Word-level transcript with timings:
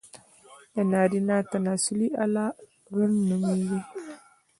د 0.73 0.75
نارينه 0.91 1.37
تناسلي 1.51 2.07
اله، 2.23 2.45
غيڼ 2.95 3.11
نوميږي. 3.29 3.79